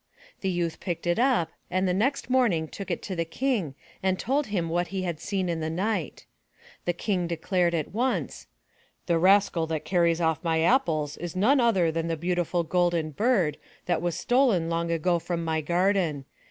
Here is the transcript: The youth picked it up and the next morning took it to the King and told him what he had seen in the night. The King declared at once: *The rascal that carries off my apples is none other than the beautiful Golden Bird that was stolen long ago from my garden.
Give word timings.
The 0.39 0.49
youth 0.49 0.79
picked 0.79 1.05
it 1.05 1.19
up 1.19 1.51
and 1.69 1.87
the 1.87 1.93
next 1.93 2.27
morning 2.27 2.67
took 2.67 2.89
it 2.89 3.03
to 3.03 3.15
the 3.15 3.23
King 3.23 3.75
and 4.01 4.17
told 4.17 4.47
him 4.47 4.67
what 4.67 4.87
he 4.87 5.03
had 5.03 5.19
seen 5.19 5.47
in 5.47 5.59
the 5.59 5.69
night. 5.69 6.25
The 6.85 6.93
King 6.93 7.27
declared 7.27 7.75
at 7.75 7.93
once: 7.93 8.47
*The 9.05 9.19
rascal 9.19 9.67
that 9.67 9.85
carries 9.85 10.19
off 10.19 10.43
my 10.43 10.61
apples 10.61 11.17
is 11.17 11.35
none 11.35 11.59
other 11.59 11.91
than 11.91 12.07
the 12.07 12.17
beautiful 12.17 12.63
Golden 12.63 13.11
Bird 13.11 13.59
that 13.85 14.01
was 14.01 14.17
stolen 14.17 14.71
long 14.71 14.89
ago 14.89 15.19
from 15.19 15.45
my 15.45 15.61
garden. 15.61 16.25